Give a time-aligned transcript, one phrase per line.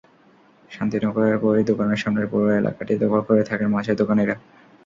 [0.71, 4.35] শান্তিনগরের বইয়ের দোকানের সামনের পুরো এলাকাটি দখল করে থাকেন মাছের দোকানিরা।